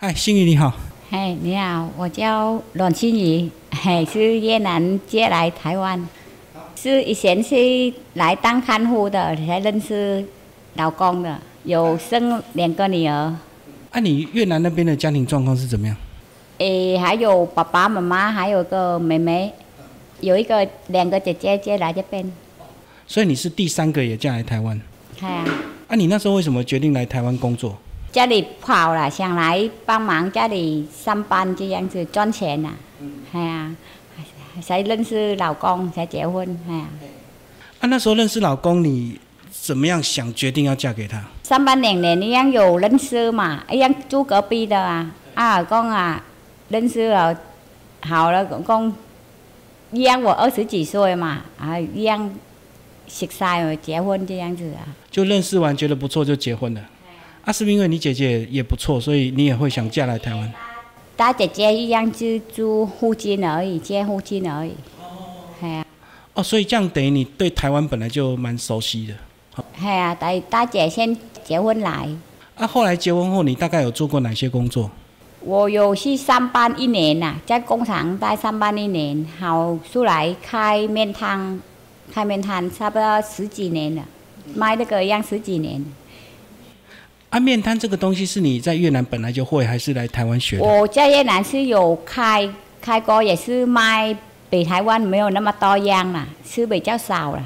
[0.00, 0.72] 哎，心怡你好，
[1.10, 6.08] 嘿，你好，我叫阮心怡，嘿，是越南接来台湾，
[6.76, 7.56] 是以前是
[8.14, 10.24] 来当看护的，才认识
[10.74, 13.34] 老公的，有生两个女儿，
[13.90, 15.96] 啊，你越南那边的家庭状况是怎么样？
[16.58, 19.52] 诶，还有爸爸妈妈，还有个妹妹，
[20.20, 22.32] 有一个两个姐姐接来这边，
[23.04, 24.80] 所以你是第三个也嫁来台湾。
[25.18, 25.44] 系啊，
[25.88, 27.76] 啊，你那时候为什么决定来台湾工作？
[28.10, 32.70] 家里不好了，想来帮忙家里上班这样子赚钱呐，
[33.30, 33.76] 系啊，
[34.62, 36.88] 才认识老公才结婚，系啊。
[37.80, 41.22] 啊，那时候认识老公，你怎么样想决定要嫁给他？
[41.42, 45.10] 上班两年一样有认识嘛，一样住隔壁的啊。
[45.34, 46.20] 啊，公啊，
[46.70, 47.38] 认识了，
[48.00, 48.92] 好了，公
[49.92, 52.34] 一样我二十几岁嘛，啊，一样
[53.06, 54.88] 熟晒结婚这样子啊。
[55.10, 56.80] 就认识完觉得不错就结婚了。
[57.48, 60.52] 啊，是不是因为你姐姐也不错，所以你也会想嫁来台湾？
[61.16, 64.72] 大姐姐一样就住附近而已，接附近而已。
[65.58, 65.86] 系啊，
[66.34, 69.14] 哦，所以这样等于你对台湾本来就蛮熟悉的。
[69.80, 72.06] 系啊，大大姐先结婚来，
[72.54, 74.90] 啊，后来结婚后你大概有做过哪些工作？
[75.40, 81.58] 我有去上班一年呐、在工厂待上班一年，好出来开面摊，
[82.12, 84.04] 开面摊差不多十几年了，
[84.54, 85.82] 卖那个样十几年。
[87.30, 90.64] 啊，面摊这个东西是你在越南本来就会，还是来台湾学的？
[90.64, 92.48] 我在越南是有开
[92.80, 94.16] 开过，也是卖
[94.48, 97.44] 比台湾没有那么多样啦，吃比较少啦。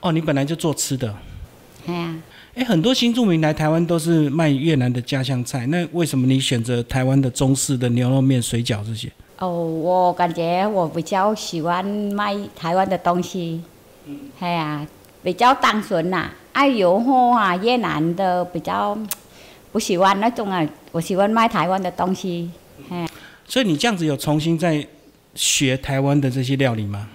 [0.00, 1.14] 哦，你本来就做吃的。
[1.84, 2.16] 系啊，
[2.56, 9.08] 哎，很多新住民来台湾都是卖越南的家乡菜，那为什么你选择台湾的中式的牛肉面、水饺这些？
[9.38, 13.62] 哦，我感觉我比较喜欢卖台湾的东西，
[14.40, 14.84] 系啊，
[15.22, 18.96] 比较单纯呐、爱油货啊，越南的比较
[19.72, 22.50] 不喜欢那种啊，我喜欢卖台湾的东西。
[22.88, 23.06] 嘿，
[23.46, 24.82] 所以你这样子有重新在
[25.34, 27.08] 学台湾的这些料理吗？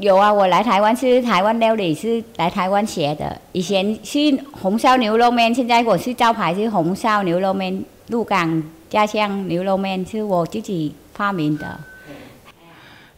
[0.00, 3.40] 有啊，我来台湾是台湾料理，是来台湾学的。
[3.52, 4.18] 以前是
[4.52, 11.80] 红烧牛肉面，现在我是招牌是红烧牛肉面，鹿港家乡牛肉面是我自己发明的。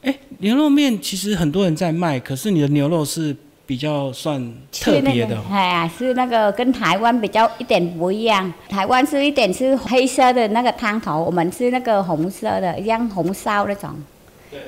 [0.03, 3.37] 哎，牛肉面其实很多人在卖，可是你的牛肉是
[3.71, 5.37] 比较算特别的。
[5.37, 8.53] 个哎呀，是那个跟台湾比较一点不一样。
[8.69, 13.91] 台湾是一点是黑色的那个汤头，我们是那个红色的，一样红烧那种，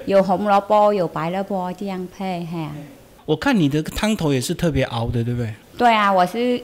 [0.06, 2.70] 有红萝卜，有白萝卜这样配，哎呀。
[3.24, 5.52] 我看你的汤头也是特别熬的，对不对？
[5.76, 6.62] 对啊，我是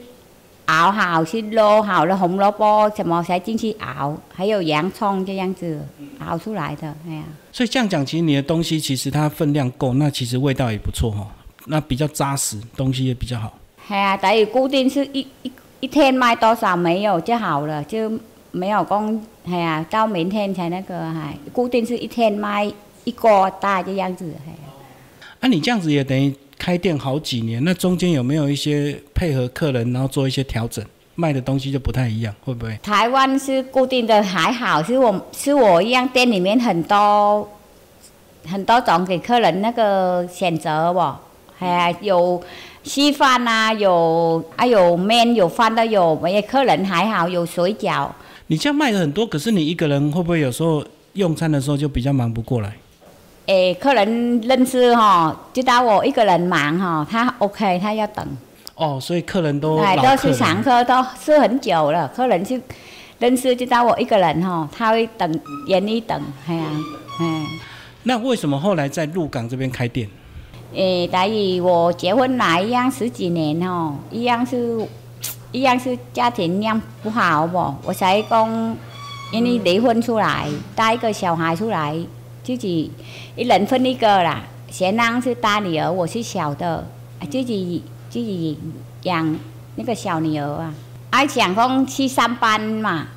[0.67, 5.85] 熬好是捞好了红萝卜什么才进去熬，还有洋葱这样子
[6.19, 7.23] 熬出来的，哎呀。
[7.51, 11.27] 所以这样讲，其实你的东西其实它分量够，那其实味道也不错哈。
[11.69, 13.53] 那比较扎实，东西也比较好。
[13.87, 18.11] 系啊，等于固定是一一一天卖多少没有就好了，就
[18.51, 22.65] 没有讲系啊，到明天才那个还固定是一天卖
[23.03, 24.67] 一个大这样子，系啊。
[25.41, 30.83] 啊，你这样子也等于开店好几年，那中间有没有一些配合客人，然后做一些调整，
[31.15, 32.77] 卖的东西就不太一样，会不会？
[32.83, 37.47] 台湾是固定的还好，是我是我一样店里面很多
[38.45, 41.15] 很多种给客人那个选择喎，
[41.59, 42.41] 系啊，有
[42.83, 48.07] 稀饭啊，有啊有面有饭都有，我也客人还好，有水饺。
[48.47, 50.83] 你这样卖的很多，可是你一个人会不会有时候
[51.13, 52.73] 用餐的时候就比较忙不过来？
[53.45, 58.25] 诶，客人认识哈，知道我一个人忙哈，他 OK，他要等，
[58.75, 62.07] 哦，所以客人都哎，老都是常客，都是很久了。
[62.15, 62.61] 客人是
[63.17, 66.65] 认识知道我一个人哈，他会等，愿意等，系啊，
[67.19, 67.45] 哎。
[68.03, 70.07] 那为什么后来在鹿港这边开店？
[70.73, 74.87] 诶，等于我结婚来一样十几年哦，一样是，
[75.51, 78.77] 一样是家庭样不好不，我才讲，
[79.31, 81.97] 因为离婚出来，带一个小孩出来，
[82.43, 82.91] 自己
[83.35, 84.43] 一人分一个啦。
[84.69, 86.87] 贤郎是大女儿，我是小的，
[87.21, 88.55] 自己自己
[89.03, 89.35] 养
[89.75, 90.71] 那个小女儿啊。
[91.09, 93.07] 爱想讲去上班嘛，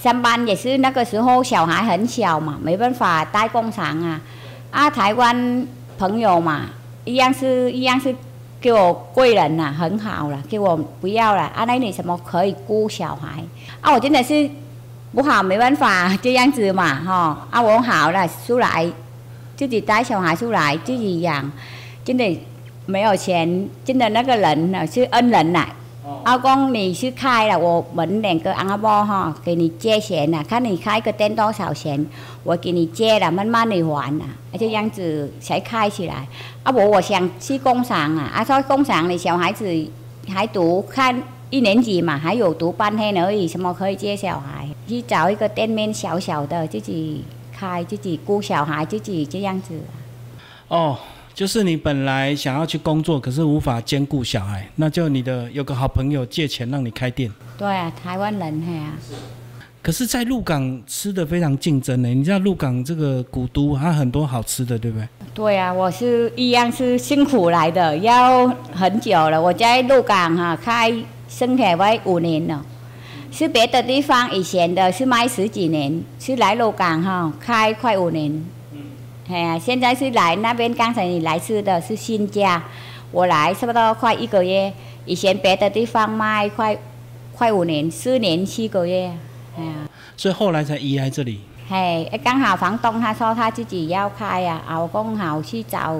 [0.00, 4.20] 上班也是那个时候小孩很小嘛，没办法带工厂啊。
[4.70, 5.66] 啊，台湾
[5.98, 6.66] 朋友嘛，
[7.04, 8.14] 一样是一样是
[8.60, 11.42] 给我贵人呐、很好了，给我不要了。
[11.54, 13.42] 啊，那你什么可以顾小孩？
[13.80, 14.48] 啊，我真的是
[15.12, 17.46] 不好，没办法这样子嘛，哈。
[17.50, 18.90] 啊，我好了出来，
[19.56, 21.52] 自己带小孩出来，自己养，
[22.04, 22.40] 真的
[22.86, 25.66] 没有钱，真的那个人呢是恩人呐、
[26.24, 32.06] 阿公，你去开了，我们两个阿伯哈，给你借钱呐、看你开个店多少钱，
[32.42, 34.24] 我给你借了，慢慢你还呐、
[34.58, 36.28] 这样子才开起来。
[36.62, 39.64] 啊，我我想去工厂啊，啊，说工厂里小孩子
[40.28, 44.68] 还读看一年级嘛，还有读半天而已，什么可以接小孩？
[44.86, 49.80] 去找一个店面小小的，自己开，自己雇小孩，自己这样子。
[50.68, 50.98] 哦，
[51.34, 57.28] 就是你本来想要去工作，可是无法兼顾小孩，那就你的有个好朋友借钱让你开店。
[57.58, 58.94] 对啊，台湾人嘿啊。
[59.82, 62.08] 可是，在鹿港吃的非常竞争呢。
[62.08, 65.08] 你知道鹿港这个古都，它很多好吃的，对不对？
[65.34, 69.42] 对啊，我是一样是辛苦来的，要很久了。
[69.42, 70.94] 我在鹿港哈开
[71.28, 72.64] 生铁外五年了，
[73.32, 78.42] 是别的地方以前的是卖十几年，是来鹿港哈开快五年。
[79.28, 79.34] 嗯。
[79.34, 82.62] 哎呀，现在是来那边，刚才你来吃的是新家，
[83.10, 84.72] 我来差不多快一个月。
[85.06, 86.76] 以前别的地方卖快
[87.34, 89.12] 快五年，四年七个月。
[89.56, 89.72] 哎呀，
[90.16, 91.40] 所以后来才移来这里。
[91.68, 95.96] 嘿，刚好房东他说他自己要开呀，我刚好去找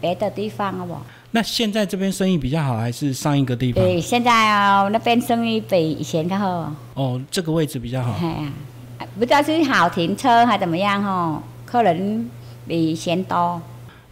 [0.00, 0.96] 别的地方了不？
[1.30, 3.84] 那现在这边生意比较好，还是上一个地方？
[3.84, 6.72] 对，现在哦，那边生意比以前更好。
[6.94, 8.14] 哦，这个位置比较好。
[8.20, 12.28] 哎呀，不知道是好停车还怎么样哦，客人
[12.68, 13.60] 比以前多。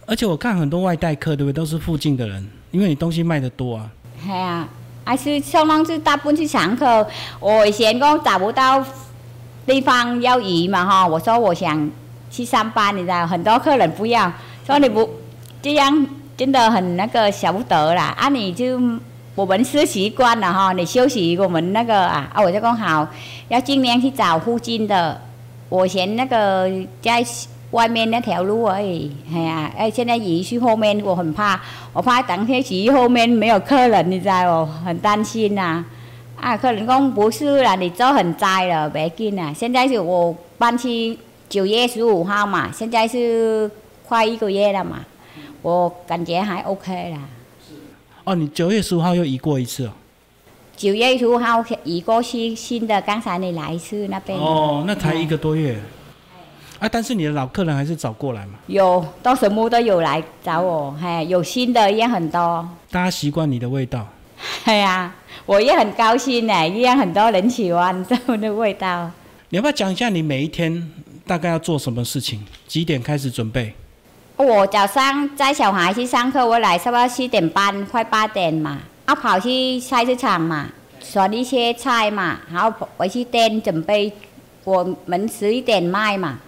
[0.07, 1.53] 而且我看很多外带客，对不对？
[1.53, 3.91] 都是附近的人，因为你东西卖的多啊。
[4.25, 4.69] 系啊。
[5.05, 7.07] 还是相当是大部分是常客。
[7.39, 8.85] 我以前讲找不到
[9.65, 11.89] 地方要移嘛哈，我说我想
[12.29, 14.33] 去上班，你知道，很多客人不要，
[14.67, 15.09] 说你不
[15.63, 16.07] 这样
[16.37, 18.15] 真的很那个舍不得啦。
[18.19, 18.81] 啊，你就
[19.37, 23.09] 我们是习惯了哈，你休息我们那个啊啊，我就讲好，
[23.47, 25.21] 要尽量去找附近的。
[25.69, 26.69] 我嫌那个
[27.01, 27.25] 在。
[27.77, 31.61] 外面那条路而已，哎呀，哎，现在移去后面，我很怕，
[31.93, 35.85] 我怕等下去后面没有客人，你知道哦，很担心呐。
[36.41, 39.53] 啊，客人讲不是啦，你做很在了，别紧啊。
[39.53, 41.19] 现在是我搬去
[41.51, 43.71] 九月十五号嘛，现在是
[44.09, 45.05] 快一个月了嘛，
[45.61, 47.19] 我感觉还 OK 啦。
[48.25, 49.91] 哦，你九月十五号又移过一次哦。
[50.75, 54.39] 九月十五号移过去新的，刚才你来一次那边。
[54.39, 55.79] 哦，那才一个多月。
[56.79, 56.89] 啊！
[56.91, 58.55] 但是你的老客人还是找过来嘛？
[58.67, 62.69] 有，到什么都有来找我，嘿，有新的也很多。
[62.91, 64.07] 大家习惯你的味道。
[64.65, 65.11] 嘿呀，
[65.47, 69.11] 我也很高兴呢，一样很多人喜欢 这样的味道。
[69.49, 70.91] 你要不要讲一下你每一天
[71.27, 72.45] 大概要做什么事情？
[72.67, 73.73] 几点开始准备？
[74.37, 80.69] 我早上带小孩去上课，我来差不多七点半，快八点嘛，要跑去菜市场嘛，
[81.01, 84.13] 选一些菜嘛，然后回去店准备。
[84.65, 86.41] 我们十一点卖嘛，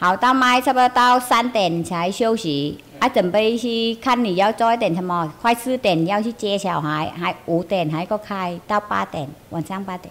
[0.00, 10.10] 好到麦差不多到三点才休息，啊准备去看你要做一点什么，快四点要去接小孩，还五点还够开到八点，晚上八点。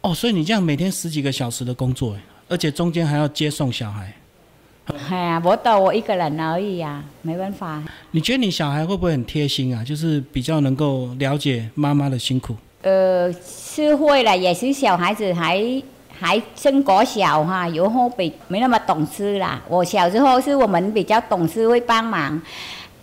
[0.00, 2.16] 哦，所以你这样每天十几个小时的工作，
[2.48, 4.10] 而且中间还要接送小孩。
[5.10, 7.82] 哎呀，我都我一个人而已呀，没办法。
[8.12, 9.84] 你觉得你小孩会不会很贴心啊？
[9.84, 12.56] 就是比较能够了解妈妈的辛苦。
[12.80, 15.62] 呃，是会了，也是小孩子还。
[16.20, 19.60] 还生国小哈，然后比没那么懂事啦。
[19.68, 22.40] 我小时候是我们比较懂事，会帮忙。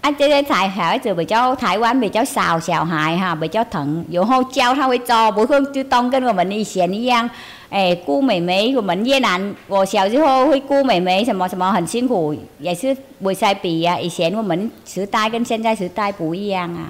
[0.01, 7.27] 啊，这些台孩子比较台湾比较少小孩哈，比较疼，然后教他会做，不会就当跟我们以前一样，
[7.71, 8.75] 哎，顾妹妹。
[8.75, 13.97] 我们越南，我小时候会顾妹妹，什么什么很辛苦，也是会塞比啊。
[13.97, 16.89] 以前我们时代跟现在时代不一样啊。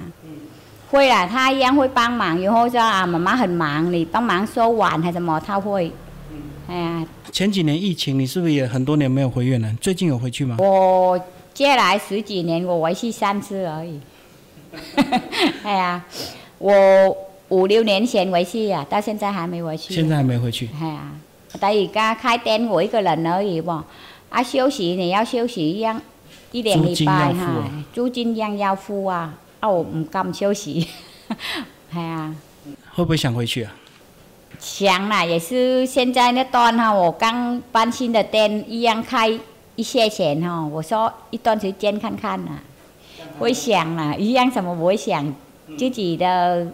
[0.90, 5.90] 会啦，他一样会帮忙，然后说啊，妈妈很忙，你帮忙收碗还是什么，他会。
[6.68, 9.76] 哎呀，前几年疫情，你是不是也很多年没有回越南？
[9.76, 10.56] 最近有回去吗？
[10.58, 11.18] 我
[11.54, 14.00] 接来十几年，我回去三次而已。
[15.62, 16.04] 哎呀，
[16.58, 17.16] 我
[17.48, 19.94] 五六年前回去呀，到现在还没回去。
[19.94, 20.68] 现在还没回去。
[20.80, 21.12] 哎呀，
[21.60, 23.84] 但而家开店我一个人而已啵。
[24.28, 26.02] 啊，休息你要休息一样，
[26.50, 29.38] 一两礼拜哈，租金一样要付啊。
[29.60, 30.88] 啊，我唔敢休息。
[31.94, 32.34] 哎呀，
[32.92, 33.72] 会不会想回去啊？
[34.58, 39.28] 想啦，也是现在那段哈，我刚搬新的店，一样开
[39.76, 40.64] 一些钱哈。
[40.66, 42.60] 我说一段时间看看啦，
[43.38, 45.34] 会想啦，一样什么不会想，
[45.78, 46.66] 自己的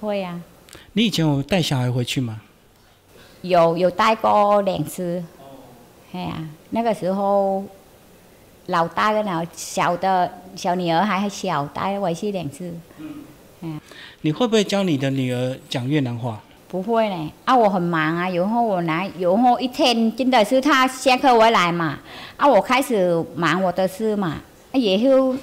[0.00, 0.40] 会啊。
[0.92, 2.40] 你以前有带小孩回去吗？
[3.42, 5.22] 有有带过两次，
[6.12, 7.64] 哎呀，那个时候
[8.66, 12.74] 老大跟老小的小女儿还小，带回去两次。
[13.60, 13.80] 嗯，
[14.22, 16.42] 你会不会教你的女儿讲越南话？
[16.70, 21.98] 不会呢，啊，我很忙啊，然后我来，然后一天真的是他下课回来嘛，
[22.36, 24.36] 啊，我开始忙我的事嘛，
[24.72, 25.34] 啊以后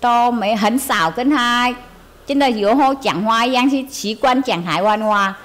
[0.00, 1.70] 都没很少跟他，
[2.26, 5.36] 真的然后讲话一样是习惯讲台湾话，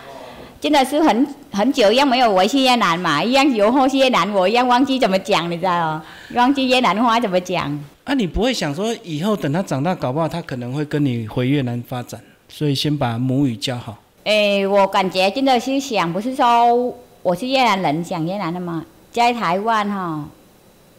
[0.61, 6.01] 真的是很很久一样没有回去越南嘛，一样然后去越南我一样忘记怎么讲，你知道哦，
[6.35, 7.67] 忘记越南话怎么讲。
[8.05, 13.97] 啊，你不会想说以后等他长大，搞不好他可能会跟你回越南发展，所以先把母语教好。
[14.29, 20.23] 诶，我感觉真的是想，不是说我是越南人，讲越南的嘛，在台湾哈、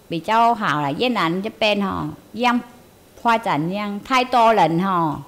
[0.09, 0.93] 比较好了。
[0.95, 2.61] 越南这边哈、一样
[3.23, 5.23] 发展一样，太多人哈、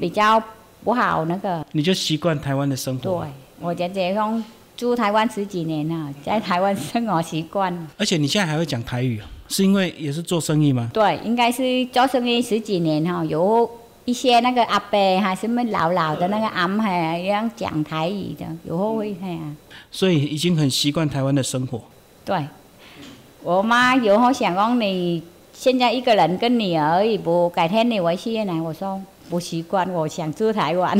[0.00, 0.40] 比较
[0.84, 1.66] 不好那个。
[1.72, 3.26] 你就习惯台湾的生活对活，，
[3.62, 4.44] 我姐姐从
[4.76, 7.88] 住台湾十几年了，在台湾生活习惯。
[7.98, 10.88] 而且你现在还会讲台语，是因为也是做生意吗？
[10.94, 13.68] 对，应该是做生意十几年哈、有
[14.06, 19.54] 一些那个阿伯还是么老老的那个阿姆还一样讲台语的，有后会嘿啊。
[19.90, 21.82] 所以已经很习惯台湾的生活。
[22.24, 22.46] 对，
[23.42, 25.22] 我妈有后想讲你
[25.52, 30.96] 现在一个人跟你而已，不改天你回去越南，我说不习惯，我想住台湾。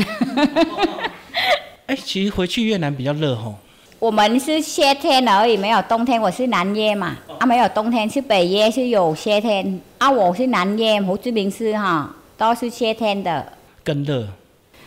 [1.87, 3.55] 哎、其实回去越南比较热吼，
[3.99, 6.21] 我们是夏天而已，没有冬天。
[6.21, 9.79] 我是南越嘛，啊，没有冬天，是北越是有夏天。
[9.97, 13.53] 啊，我是南越，胡志明市哈，都是夏天的。
[13.83, 14.27] 更热，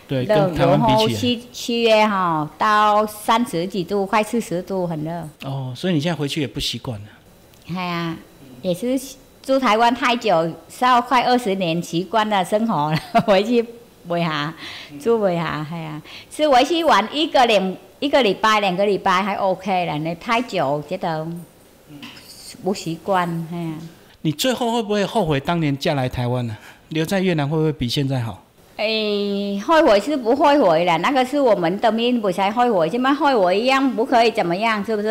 [0.07, 1.19] 对，热，跟台湾比起来。
[1.19, 5.27] 七七月哈到三十几度，快四十度，很热。
[5.43, 7.07] 哦，所以你现在回去也不习惯了。
[7.75, 8.15] 哎呀，
[8.61, 8.99] 也是
[9.41, 13.65] 住台湾太久，要快二十年，习惯了生活了， 回去
[14.07, 14.53] 不下，
[14.99, 21.27] 住不下，哎呀，是回去玩一个两一个礼拜、两个礼拜还 OK 了，你太久觉得
[22.63, 23.73] 不习惯，哎呀。
[24.23, 26.55] 你最后会不会后悔当年嫁来台湾呢、
[26.91, 28.43] 留在越南会不会比现在好？
[28.75, 35.07] 诶，后悔是不后悔了，那个是我们的命，不才后悔，现在后悔一样不可以怎么样，是不是？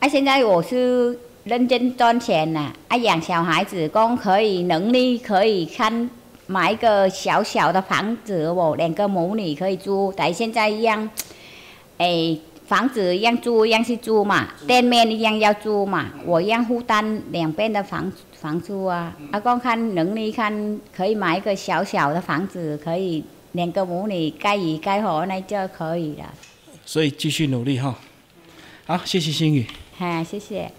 [0.00, 6.10] 啊，现在我是认真赚钱呐、啊，养小孩子，公可以能力可以看
[6.48, 11.08] 买一个小小的房子，我两个母女可以住，但现在一样，
[11.98, 12.40] 诶，
[12.72, 19.14] 房子一样租一样去租嘛，店面一样要租嘛，我一样负担两边的房房租啊。
[19.30, 26.32] 阿公看能力看可以买一个小小的房子，可以两个母女盖一盖好那就可以了。
[26.86, 27.94] 所以继续努力哈。
[28.86, 29.66] 好，谢谢心宇。
[29.98, 30.72] 好，谢谢。